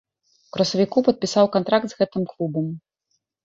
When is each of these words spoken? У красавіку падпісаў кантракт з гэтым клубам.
У 0.47 0.53
красавіку 0.55 1.03
падпісаў 1.09 1.51
кантракт 1.59 1.87
з 1.95 2.03
гэтым 2.03 2.29
клубам. 2.33 2.67